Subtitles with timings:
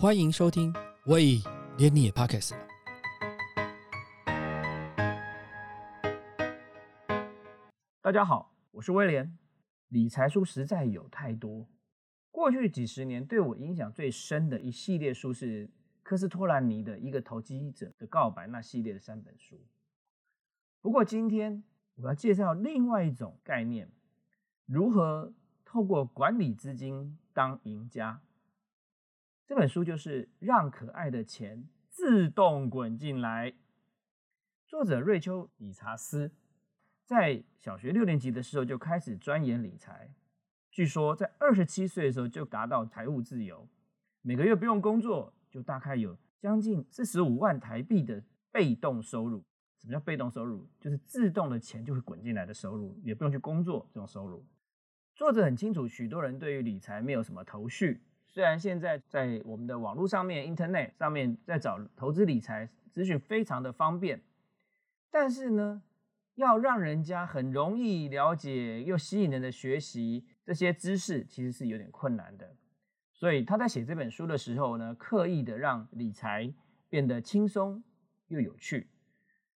[0.00, 0.72] 欢迎收听，
[1.08, 1.42] 喂，
[1.76, 2.66] 连你也 Pocket 了。
[8.00, 9.36] 大家好，我是威廉。
[9.88, 11.68] 理财书实在有太多，
[12.30, 15.68] 过去几十年对我影响最深的一系列书是
[16.02, 19.60] 科斯托兰尼的《一个投机者的告白》那系列的三本书。
[20.80, 21.62] 不过今天
[21.96, 23.90] 我要介绍另外一种概念，
[24.64, 28.22] 如何透过管理资金当赢家。
[29.50, 33.50] 这本书就是《让可爱的钱自动滚进来》，
[34.64, 36.30] 作者瑞秋·理查斯
[37.04, 40.14] 在小学六年级的时候就开始钻研理财，
[40.70, 43.68] 据说在二十七岁的时候就达到财务自由，
[44.22, 48.22] 每个月不用工作就大概有将近四十五万台币的
[48.52, 49.42] 被动收入。
[49.80, 50.64] 什么叫被动收入？
[50.78, 54.46] 就是自动的钱就会滚进来的收入，也不用去工作这种收入。
[55.16, 58.00] 作者很清楚，许多人对于理财没有什么头绪。
[58.32, 64.22] 虽然现在在我们的网络上面、Internet 上面在找投资理财资讯非常的方便，
[65.10, 65.82] 但是呢，
[66.36, 72.54] 要让人家很容易了解又吸引人的学习这些知识，其实是有点困难的。
[73.12, 76.54] 所以他在写这本书的时候呢，刻意的让理财
[76.88, 77.82] 变得轻松
[78.28, 78.88] 又有趣。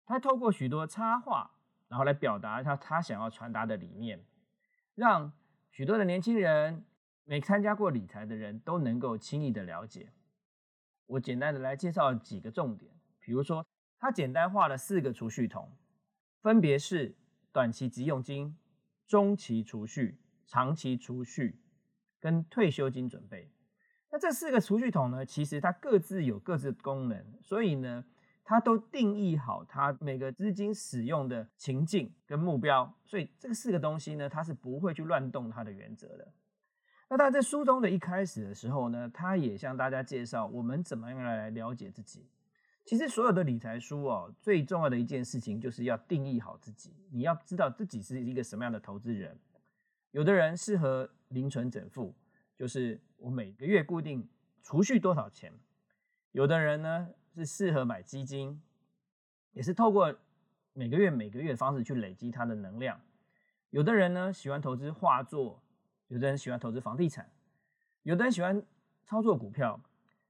[0.06, 1.50] 他透过许多插画，
[1.88, 4.24] 然后来表达他他想要传达的理念，
[4.94, 5.30] 让
[5.70, 6.86] 许多的年轻人。
[7.24, 10.12] 没参加过理财的人都能够轻易的了解。
[11.06, 13.66] 我简单的来介绍几个重点，比如说，
[13.98, 15.70] 他简单化了四个储蓄桶，
[16.40, 17.14] 分别是
[17.52, 18.56] 短期急用金、
[19.06, 21.60] 中期储蓄、长期储蓄
[22.18, 23.50] 跟退休金准备。
[24.10, 28.04] 那这四个储蓄桶呢，其实它各自有各自的功能，所以呢，
[28.44, 36.32] 它都定义好它每个资金使用的情境跟目标，所以这个四个东西呢，它是不会去乱动它的原则的。
[37.12, 42.26] 那他在书中的一开始的时候呢，他也向大家介绍我们怎么样来了解自己。
[42.86, 46.90] 其实所有的理财书哦，最重要的一件事情就是要定义好自己。
[47.10, 49.38] 你要知道自己是一个什么样的投资人。
[50.12, 52.14] 有的人适合零存整付，
[52.56, 54.26] 就是我每个月固定
[54.62, 55.52] 储蓄多少钱。
[56.30, 58.58] 有的人呢是适合买基金，
[59.52, 60.16] 也是透过
[60.72, 62.98] 每个月每个月的方式去累积他的能量。
[63.68, 65.61] 有的人呢喜欢投资画作。
[66.12, 67.26] 有的人喜欢投资房地产，
[68.02, 68.62] 有的人喜欢
[69.02, 69.80] 操作股票。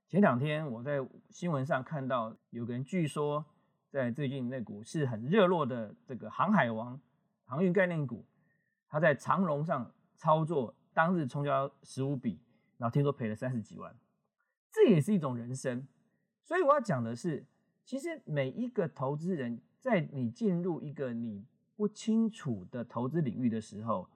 [0.07, 3.45] 前两天我在新闻上看到，有个人据说
[3.91, 7.01] 在最近那股市很热络的这个航海王
[7.45, 8.25] 航运概念股，
[8.87, 12.39] 他在长龙上操作，当日冲交十五笔，
[12.79, 13.93] 然后听说赔了三十几万。
[14.71, 15.85] 这也是一种人生。
[16.45, 17.45] 所以我要讲的是，
[17.85, 21.45] 其实每一个投资人在你进入一个你
[21.75, 24.09] 不清楚的投资领域的时候，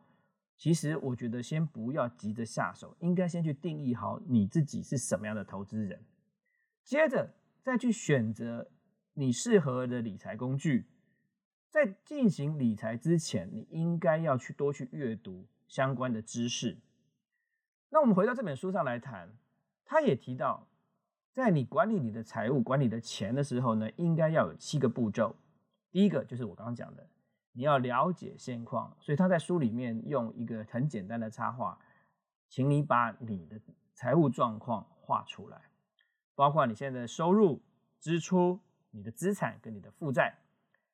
[0.57, 6.05] 其实我觉得先不要急着下手，应该先去定义好你自己是什么样的投资人，
[6.83, 8.71] 接着再去选择
[9.13, 10.87] 你适合的理财工具。
[11.69, 16.79] 在进行理财之前，你应该要去多去阅读相关的知识。
[17.91, 19.37] 那我们回到这本书上来谈，
[19.85, 20.69] 他也提到，
[21.33, 25.37] 在你管理你的财务、管理的钱的时候呢，应该要有七个步骤。
[25.91, 27.11] 第一个就是我刚刚讲的。
[27.57, 31.79] 你要了解现况，所以他在书里面用一个很简单的插画，
[32.51, 33.59] 请你把你的
[33.95, 35.63] 财务状况画出来，
[36.35, 37.63] 包括你现在的收入、
[37.99, 40.37] 支出、你的资产跟你的负债，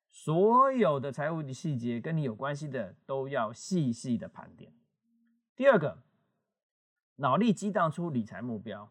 [0.09, 4.71] 所有的财务的细节跟你有关系的都要细细的盘点。
[5.57, 5.97] 第二个，
[7.17, 8.89] 脑力激荡出理财目标，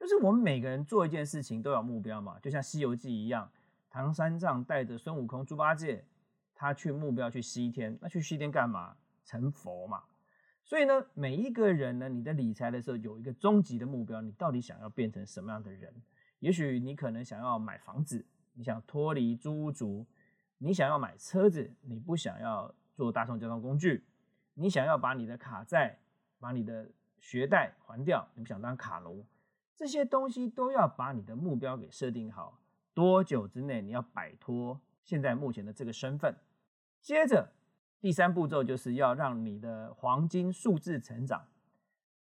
[0.00, 3.52] 就是我们每个人做一件事情都有目标嘛，就像《西游记》一样，
[3.90, 6.06] 唐三藏带着孙悟空、猪八戒。
[6.54, 8.96] 他去目标去西天，那去西天干嘛？
[9.24, 10.04] 成佛嘛。
[10.62, 15.92] 所以呢，每一个人呢，你在理财的时候有一个终极的目标，你到底想要变成什么样的人？
[16.38, 20.06] 也许你可能想要买房子，你想脱离租屋族；
[20.58, 24.02] 你想要买车子，你不想要坐大众交通工具；
[24.54, 25.98] 你想要把你的卡债、
[26.38, 29.26] 把你的学贷还掉，你不想当卡奴。
[29.76, 32.60] 这些东西都要把你的目标给设定好，
[32.94, 34.80] 多久之内你要摆脱？
[35.02, 36.34] 现在目前的这个身份，
[37.04, 37.52] 接着
[38.00, 41.46] 第三步骤就是要让你的黄金数字成长。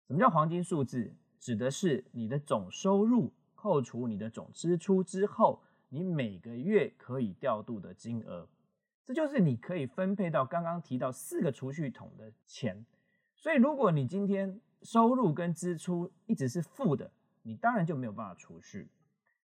[0.05, 1.15] 什么叫黄金数字？
[1.39, 8.49] 指的是你的总收入扣除你的总支出之后，你每个月可以调度的金额。
[9.05, 12.85] 这就是你可以分配到刚刚提到四个储蓄桶的钱。
[13.37, 17.09] 所以，如果你今天收入跟支出一直是负的，
[17.43, 18.89] 你当然就没有办法储蓄。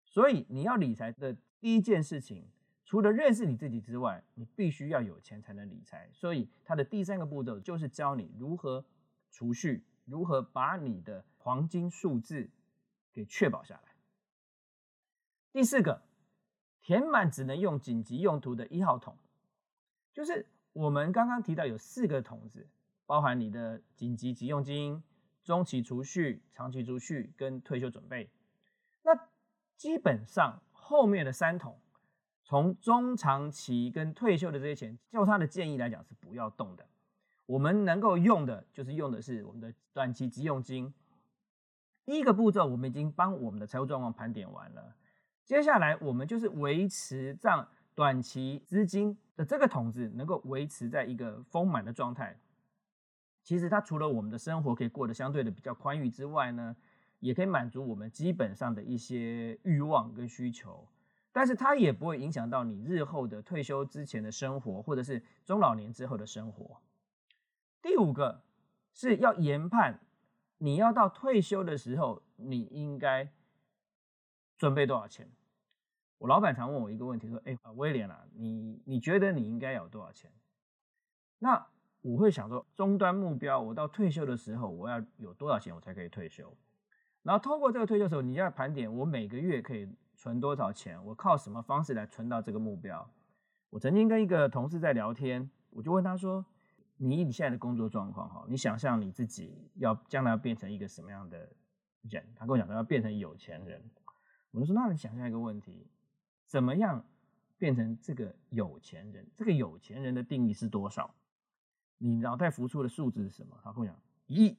[0.03, 2.43] 所以，你要理财的第一件事情。
[2.91, 6.09] 除了认识你自己之外，你必须要有钱才能理财。
[6.11, 8.83] 所以，它的第三个步骤就是教你如何
[9.29, 12.49] 储蓄，如何把你的黄金数字
[13.13, 13.93] 给确保下来。
[15.53, 16.01] 第四个，
[16.81, 19.17] 填满只能用紧急用途的一号桶，
[20.11, 22.67] 就是我们刚刚提到有四个桶子，
[23.05, 25.01] 包含你的紧急急用金、
[25.45, 28.29] 中期储蓄、长期储蓄跟退休准备。
[29.03, 29.29] 那
[29.77, 31.79] 基本上后面的三桶，
[32.51, 36.85] 从中长期跟退休的这些钱，就他的建议来讲是不要动的。
[37.45, 40.93] 我们能够用的就是用的是我们的短期急用金。
[42.03, 44.93] 第一个步骤，我们已经帮我们的财务状况盘点完了。
[45.45, 47.65] 接下来，我们就是维持让
[47.95, 52.37] 短期资金的这个桶子能够维持在一个丰满的状态。
[53.41, 56.75] 其实它除了我们的生活可以过得相对的比较宽裕之外呢，
[57.21, 60.85] 也可以满足我们基本上的一些欲望跟需求。
[61.31, 66.81] 但是它也不会影响到你日后的退休之前的生活，或者是中老年之后的生活。
[67.81, 68.43] 第五个
[68.93, 69.99] 是要研判，
[70.57, 73.31] 你要到退休的时候，你应该
[74.57, 75.31] 准备多少钱？
[76.17, 80.31] 我老板常问我一个问题，说：“哎，威廉啊，你你觉得你应该有多少钱？”
[81.39, 81.67] 那
[82.01, 86.55] 我会想说，终端目标，我到退休的时候，我要有多少钱，我才可以退休？
[87.23, 93.09] 然后通过这个退休的时候，你要盘点我每个月可以存多少钱，我靠什么方式来存到这个目标？
[93.69, 96.45] 我曾经跟一个同事在聊天，我就问他说
[96.97, 101.37] ：“你你现在的工作状况哈，你想象你自己要将来要变成一个什么样的
[102.01, 103.81] 人？”他跟我讲说要变成有钱人，
[104.51, 105.87] 我就说：“那你想象一个问题。”
[106.47, 107.05] 怎么样
[107.57, 109.25] 变成这个有钱人？
[109.37, 111.13] 这个有钱人的定义是多少？
[111.97, 113.57] 你脑袋浮出的数字是什么？
[113.63, 113.95] 他跟我讲
[114.27, 114.57] 一亿。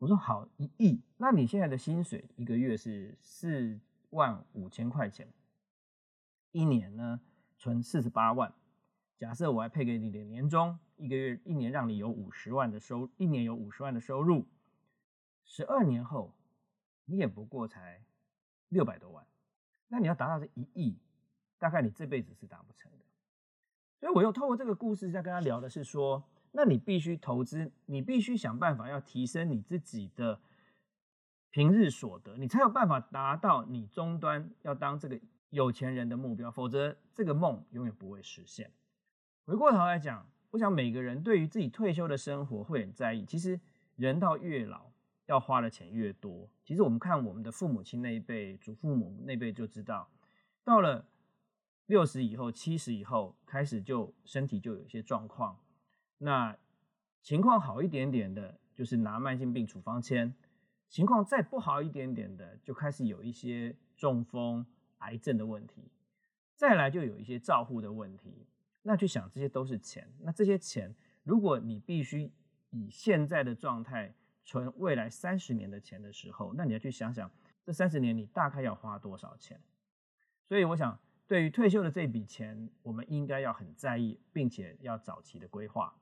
[0.00, 5.28] 我说好一亿，那你现在的薪水一个月是四万五千块钱，
[6.52, 7.20] 一年呢
[7.58, 8.50] 存四十八万。
[9.18, 14.46] 假设我还配给你的年终，一个月一年让你有五十万的收，一年有五十万的收入，
[15.44, 16.34] 十二年后
[17.04, 18.02] 你也不过才
[18.70, 19.26] 六百多万。
[19.88, 20.96] 那你要达到这一亿，
[21.58, 23.04] 大概你这辈子是达不成的。
[23.98, 30.40] 所以我又透过这个故事在跟他聊的是说，那你必须投资，你必须想办法要提升你自己的
[31.50, 35.20] 平日所得，你才有办法达到你终端要当这个
[35.50, 38.70] 有钱人的目标，否则这个梦永远不会实现。
[39.44, 43.24] 回过头来讲，我想每个人对于自己退休的生活会很在意。
[43.24, 43.60] 其实
[43.96, 44.90] 人到越老。
[45.26, 50.10] 要花的钱越多，其实我们看我们的父母亲那一辈、祖父母那辈就知道，
[50.64, 51.06] 到了
[51.86, 55.56] 六十以后、七十以后，开始就身体就有一些状况。
[56.22, 56.54] 那
[57.22, 60.34] 情况好一点点的，就是拿慢性病处方签；
[60.86, 64.66] 情况再不好一点点的，就开始有一些中风、
[64.98, 65.90] 癌症的问题。
[66.54, 68.46] 再来就有一些照护的问题。
[68.82, 70.12] 那去想，这些都是钱。
[70.20, 72.30] 那这些钱，如果你必须
[72.68, 74.14] 以现在的状态，
[74.44, 77.30] 存未来三十年的钱的时候，那你要去想想，
[77.64, 79.58] 这三十年你大概要花多少钱？
[80.44, 85.94] 所以我想，对于退休的这笔钱，我们应该要很在意，并且要早期的规划。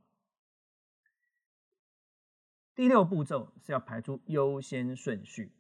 [2.79, 5.51] 第六步骤是要排出优先顺序。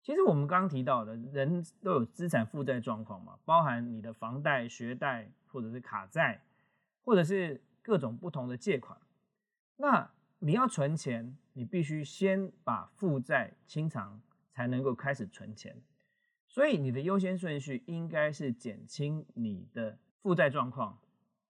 [0.00, 6.42] 其实我们刚刚提到的，人都有资产负债状况嘛，包含你的房贷、学贷，或者是卡债，
[7.04, 8.98] 或者是各种不同的借款。
[9.76, 14.18] 那你要存钱，你必须先把负债清偿，
[14.50, 15.76] 才能够开始存钱。
[16.46, 20.98] 所以你的优先顺序应该是减轻你的负债状况，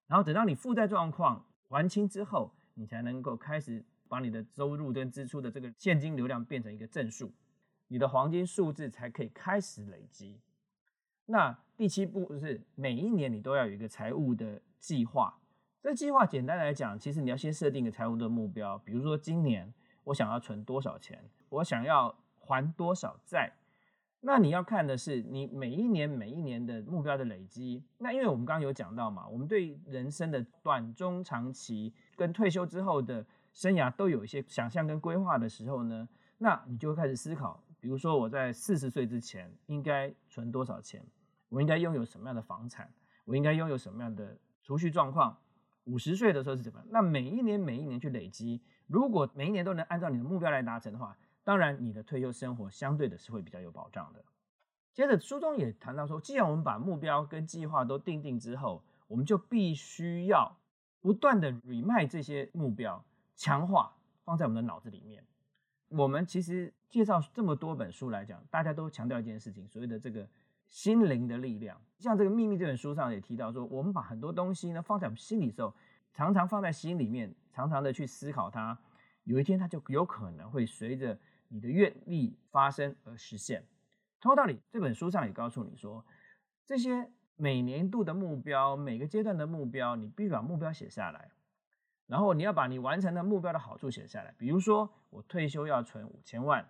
[0.09, 7.31] 然后等到你负债状况还清之后，你才能够开始把你的收入跟支出的这个现金流量变成一个正数，
[7.88, 10.41] 你的黄金数字才可以开始累积。
[11.27, 15.38] 那第七步是每一年你都要有一个财务的计划。
[15.81, 19.73] 这计划简单来讲，其实你要先设定一个财务的目标，比如说今年
[20.05, 23.53] 我想要存多少钱，我想要还多少债。
[24.21, 27.85] 那你要看的是你每一年每一年的目标的累积。
[27.99, 33.25] 那因为我们刚刚有讲到嘛，我们对人生的短中长期跟退休之后的
[33.59, 41.05] 生涯都有一些想象跟规划的时候呢，那你就会开始思考，比如说我在四十岁之前应该存多少钱，
[41.49, 42.88] 我应该拥有什么样的房产，
[43.25, 45.37] 我应该拥有什么样的储蓄状况。
[45.87, 46.87] 五十岁的时候是怎么样？
[46.93, 54.25] 那每一年每一年去累积，如果每一年都能按照你的目标来达成的话，当然你的退休生活相对的是会比较有保障的。
[54.95, 60.57] 接着书中也谈到说，既然我们把目标跟计划都定定之后，我们就必须要
[61.00, 63.05] 不断的 remind 这些目标，
[63.38, 65.25] 强化放在我们的脑子里面。
[65.88, 70.28] 我们其实介绍这么多本书来讲，大家都强调一件事情，所谓的这个。
[70.71, 75.73] 心灵的力量，像这个秘密这本书上也提到说，我们把很多东西呢放在我们心里时候，
[76.12, 78.78] 常常放在心里面，常常的去思考它，
[79.25, 81.18] 有一天它就有可能会随着
[81.49, 83.64] 你的愿力发生而实现。
[84.21, 86.04] 同样道理，这本书上也告诉你说，
[86.66, 91.30] 这些每年度的目标、每个阶段的目标，你必须把目标写下来，
[92.09, 94.35] 然后你要把你完成的目标的好处写下来。
[94.37, 96.69] 比如说，我退休要存五千万，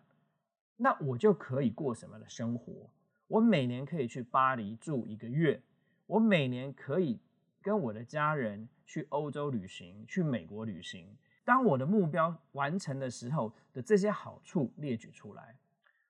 [0.76, 2.90] 那我就可以过什么样的生活？
[3.28, 5.62] 我每年可以去巴黎住一个月，
[6.07, 7.18] 我每年可以
[7.62, 11.16] 跟我的家人去欧洲旅行，去美国旅行。
[11.45, 15.57] 当我的目标完成的时候的这些好处列举出来。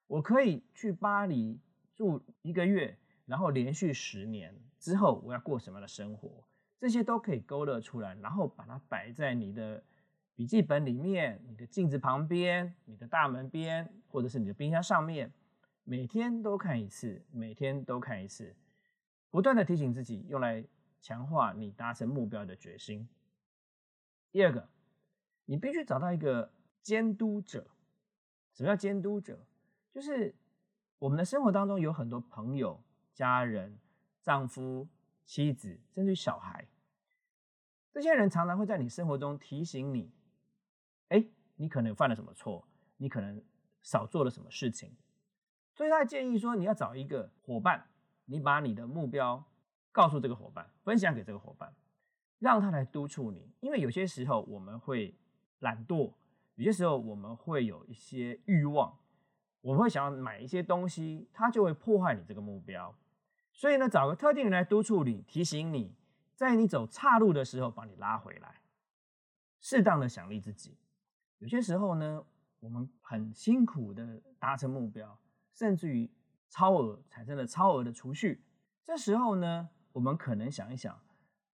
[0.07, 1.61] 我可以去巴黎
[1.95, 6.43] 住一个月，然后连续十年之后，我要过什么样的生活？
[6.79, 9.83] 这些都可以勾勒出来，然后把它摆在你的
[10.35, 15.33] 笔记本里面、你的镜子旁边、你的大门边，或者是你的冰箱上面，
[15.83, 18.55] 每天都看一次，每天都看一次，
[19.31, 20.65] 不断的提醒自己，用来
[21.01, 23.09] 强化你达成目标的决心。
[24.31, 24.69] 第二个，
[25.47, 27.67] 你必须找到一个监督者。
[28.55, 29.45] 什么叫监督者？
[29.91, 30.35] 就是
[30.99, 32.81] 我们的生活当中有很多朋友、
[33.15, 33.79] 家人、
[34.23, 34.87] 丈夫、
[35.29, 36.67] 妻子，甚至于小孩，
[37.93, 40.11] 这些人常常会在你生活中提醒你：，
[41.09, 41.23] 哎，
[41.57, 42.67] 你可能犯了什么错，
[42.97, 43.45] 你可能
[43.83, 44.97] 少做了什么事情。
[45.75, 47.91] 所以他建议说，你要找一个伙伴，
[48.25, 49.45] 你把你的目标
[49.93, 51.75] 告诉这个伙伴，分享给这个伙伴，
[52.39, 53.53] 让他来督促你。
[53.61, 55.15] 因为有些时候我们会
[55.59, 56.15] 懒惰，
[56.55, 58.99] 有些时候我们会有一些欲望。
[59.61, 62.97] 我们会想要买一些东西，它就会破坏你这个目标。
[63.59, 65.93] 所以呢，找个特定人来督促你，提醒你，
[66.37, 68.63] 在你走岔路的时候，把你拉回来，
[69.59, 70.79] 适当的奖励自己。
[71.39, 72.25] 有些时候呢，
[72.61, 75.19] 我们很辛苦的达成目标，
[75.53, 76.09] 甚至于
[76.49, 78.45] 超额产生了超额的储蓄。
[78.85, 80.97] 这时候呢，我们可能想一想，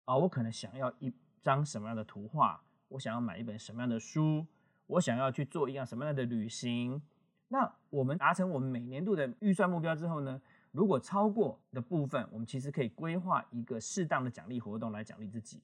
[0.04, 2.62] 啊，我可能想要一张什么样的图画？
[2.88, 4.46] 我想要买一本什么样的书？
[4.88, 7.00] 我想要去做一样什么样的旅行？
[7.48, 10.42] 那我们达成我们每年度的预算目标之后呢？
[10.74, 15.62] 如果超过的部分，我们其实可以规划一个适当的奖励活动来奖励自己。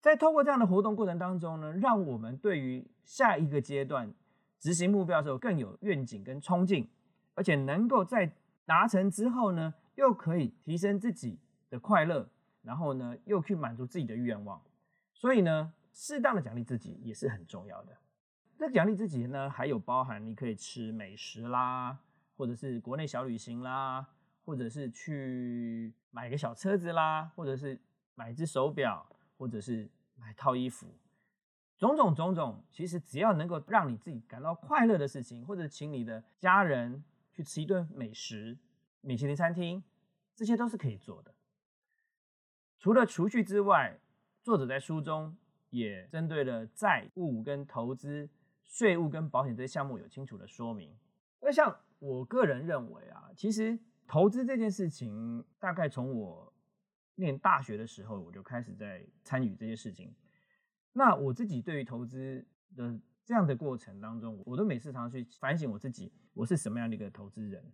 [0.00, 4.10] 在通过这样的活动过程当中呢，让我们对于下一个阶段
[4.58, 6.88] 执行目标的时候更有愿景跟冲劲，
[7.34, 8.32] 而且能够在
[8.64, 12.26] 达成之后呢，又可以提升自己的快乐，
[12.62, 14.58] 然后呢，又去满足自己的愿望。
[15.12, 17.92] 所以呢，适当的奖励自己也是很重要的。
[18.56, 21.98] 那奖励自己呢，还有包含你可以吃美食啦，
[22.36, 24.06] 或者是国内小旅行啦，
[24.44, 27.80] 或者是去买个小车子啦，或者是
[28.14, 30.86] 买一只手表，或者是买套衣服，
[31.78, 38.58] 种种种种，其实只要能够让你自己感到快乐的事情，或者请你的家人去吃一顿美食，
[39.00, 39.82] 米其林餐厅，
[40.34, 41.34] 这些都是可以做的。
[42.78, 44.00] 除了储蓄之外，
[44.42, 45.36] 作者在书中
[45.70, 48.28] 也针对了债务跟投资。
[48.64, 50.96] 税务跟保险这些项目有清楚的说明。
[51.42, 53.78] 那像我个人认为啊，其实
[54.08, 56.52] 投资这件事情，大概从我
[57.14, 60.12] 念大学的时候，我就开始在参与这些事情。
[60.94, 62.44] 那我自己对于投资
[62.74, 67.64] 的这样的过程当中，我都每次常常去反省我自己，我是什么样的一个投资人。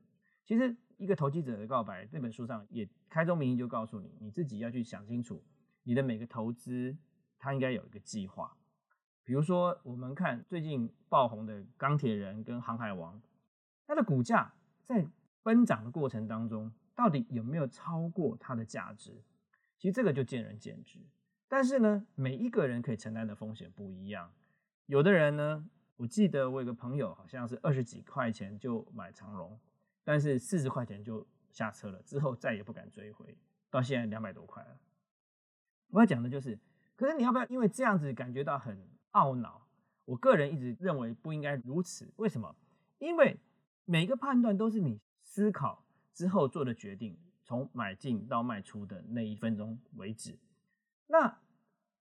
[0.44, 5.42] 其实一个投机者的告白这本书上也开宗明义就告诉你，你自己要去想清楚，
[5.84, 6.94] 你的每个投资
[7.38, 8.54] 它应该有一个计划。
[9.24, 13.20] 比如说，我们看最近爆红的钢铁人跟航海王，
[13.88, 14.52] 它的股价
[14.84, 15.04] 在
[15.42, 19.24] 奔涨的过程当中，到底有没有超过它的价值？
[19.76, 21.00] 其实这个就见仁见智。
[21.48, 24.30] 但是呢，每一个人可以承担的风险不一样。
[24.86, 25.66] 有的人呢，
[25.96, 29.58] 我记得我有个朋友，好像是二十几块钱就买长荣，
[30.04, 33.36] 但是四十块钱就下车了，之后再也不敢追回，
[33.70, 34.78] 到现在两百多块了。
[35.88, 36.58] 我要讲的就是，
[36.94, 38.86] 可是你要不要因为这样子感觉到很？
[39.12, 39.66] 懊恼，
[40.04, 42.12] 我个人一直认为不应该如此。
[42.16, 42.54] 为什么？
[42.98, 43.40] 因为
[43.90, 50.38] 每个判断都是你思考之后做的决定，从买进到卖出的那一分钟为止。
[51.06, 51.38] 那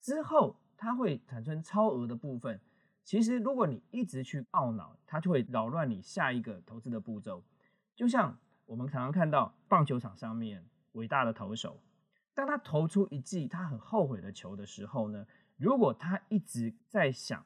[0.02, 2.60] 之后它会产生超额的部分。
[3.06, 7.42] 其实如果你一直去懊恼，它就会扰乱你下一个投资的步骤。
[7.96, 11.80] 就像我们常常看到棒球场上面伟大的投手，
[12.34, 15.26] 当他投出一记他很后悔的球的时候呢？
[15.56, 17.46] 如果他一直在想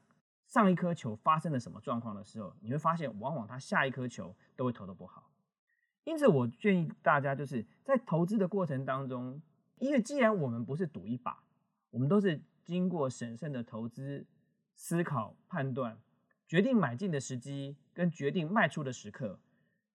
[0.52, 5.32] 上一颗球发生了什么状况的时候，你会发现，往往他下一颗球都会投的不好。
[6.04, 9.42] 因此，我建议大家就是在投资的过程当中，
[9.78, 11.42] 因为既然我们不是赌一把，
[11.92, 14.26] 我们都是经过审慎的投资
[14.76, 15.98] 思考判断，
[16.50, 19.40] 决定买进的时机跟决定卖出的时刻。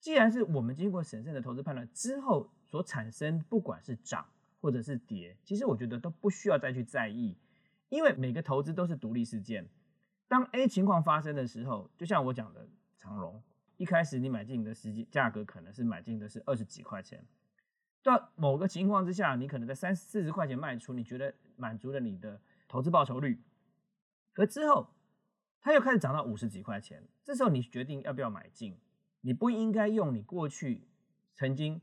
[0.00, 4.24] 既然是我们经过审慎的投资判断之后所产生，不管是涨
[4.62, 7.36] 或者是跌，其实我觉得都不需要再去在意。
[7.90, 9.68] 因为每个投资都是独立事件，
[10.28, 13.42] 当 A 情况发生的时候，就像我讲的长荣，
[13.76, 17.24] 一开始你买进的时间价格可能是买进的是二十几块钱，
[18.02, 23.40] 到某个情况之下，你可能在三四十块钱卖出，你觉得满足了你的投资报酬率，
[24.32, 24.88] 可之后
[25.60, 28.78] 它又开始涨到五十几块钱，这时候你决定要不要买进？
[29.20, 30.86] 你不应该用你过去
[31.34, 31.80] 曾经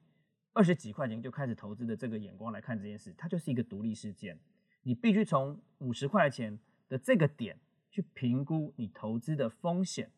[0.54, 4.40] 二十几块钱就开始投资的这个眼光来看这件事，它就是一个独立事件。
[4.84, 6.60] 你必须从五十块钱
[6.90, 7.58] 的这个点
[7.94, 10.10] 去评估你投资的风险，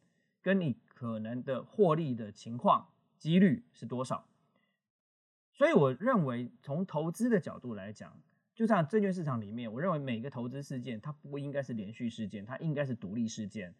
[0.41, 4.29] 跟你可能的获利的情况几率是多少。
[5.51, 8.17] 所以我认为，从投资的角度来讲，
[8.53, 13.75] 就像证券市场里面，我认为每个投资事件它不应该是连续事件，它应该是独立事件。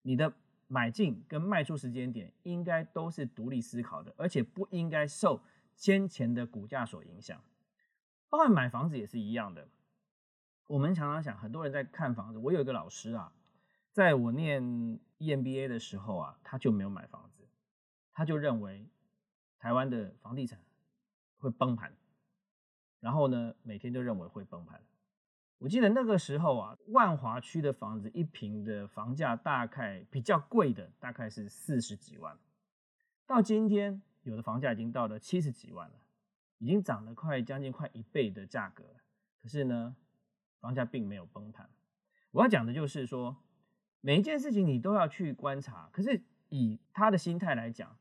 [0.00, 0.32] 你的
[0.66, 5.42] 买进跟卖出时间点应该都是独立思考的，而且不应该受
[5.76, 7.38] 先前的股价所影响。
[8.30, 9.68] 包括买房子也是一样的。
[10.66, 12.38] 我们常常想，很多人在看房子。
[12.38, 13.32] 我有一个老师啊，
[13.92, 14.62] 在我念
[15.18, 17.46] EMBA 的时候啊，他就没有买房子，
[18.12, 18.88] 他就认为
[19.58, 20.60] 台湾的房地产
[21.36, 21.94] 会崩盘，
[23.00, 24.80] 然后呢，每天都认为会崩盘。
[25.58, 32.38] 我记得那个时候啊，万华区的房子一平的房价大概比较贵的，大概是四十几万。
[33.26, 35.96] 到今天，有的房价已经到了七十几万了，
[36.58, 38.84] 已经涨了快将近快一倍的价格。
[39.40, 39.96] 可是呢，
[40.64, 41.68] 房价并没有崩盘。
[42.30, 43.36] 我要讲的就是说，
[44.00, 45.90] 每一件事情你都要去观察。
[45.92, 47.94] 可是以他的心态来讲，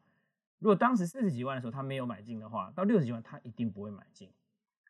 [0.59, 4.31] 如果当时四十几万的时候他没有买进的话，到六十几万他一定不会买进。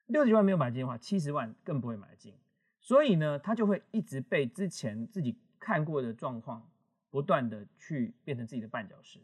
[0.06, 2.36] 六十几万没有买进的话，七十万更不会买进。
[2.80, 6.70] 所以呢，他就会一直被之前自己看过的状况
[7.10, 9.20] 不断的去变成自己的绊脚石。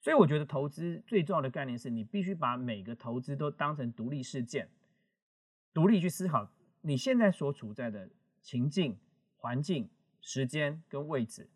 [0.00, 4.70] 所以我觉得投资最重要的概念是你必须把每个投资都当成独立事件，
[5.74, 6.50] 独立去思考
[6.82, 8.10] 你现在所处在的
[8.40, 8.98] 情境、
[9.36, 9.88] 环境、
[10.20, 11.48] 时间跟位置，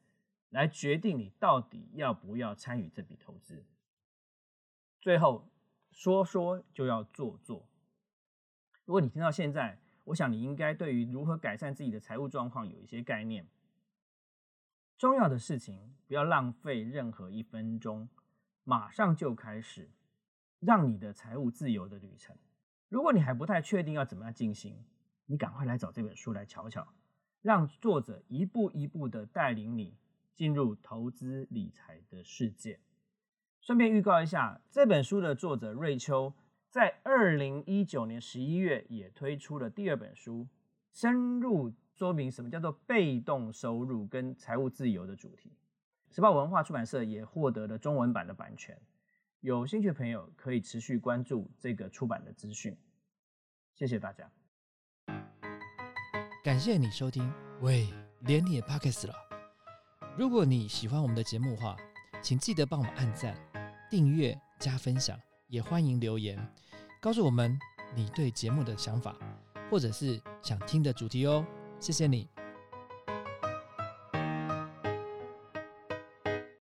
[0.50, 3.64] 来决定你到底要不要参与这笔投资。
[5.00, 5.48] 最后
[5.90, 7.68] 说说就要做做。
[8.84, 13.48] 如果你听到现在，我想你应该对于如何改善自己的财务状况有一些概念。
[14.96, 18.08] 重要的事情不要浪费任何一分钟，
[18.62, 19.90] 马上就开始
[20.60, 22.36] 让你的财务自由的旅程。
[22.88, 24.84] 如果你还不太确定要怎么样进行，
[25.26, 26.86] 你赶快来找这本书来瞧瞧，
[27.42, 29.96] 让作者一步一步的带领你
[30.34, 32.80] 进入投资理财的世界。
[33.60, 36.32] 顺便预告一下，这本书的作者瑞秋。
[36.68, 40.46] 在二零一九年十一月，也推出了第二本书，
[40.92, 45.56] 深入说明什么叫做被动收入跟财务自由的主题。
[46.10, 48.78] 时报文化出版社也获得了中文版的版权。
[49.40, 52.76] 有兴趣的朋友可以持续关注这个出版的资讯。
[53.72, 54.30] 谢谢大家，
[56.46, 57.28] 感谢你收听。
[57.60, 59.14] 喂，连你也 Pockets 了。
[60.16, 61.74] 如果你喜欢我们的节目话，
[62.22, 63.36] 请记得帮我们按赞、
[63.90, 65.18] 订阅、加分享。
[65.48, 66.38] 也欢迎留言，
[67.02, 67.58] 告诉我们
[67.96, 69.16] 你对节目的想法，
[69.68, 71.44] 或者是想听的主题哦。
[71.80, 72.28] 谢谢你。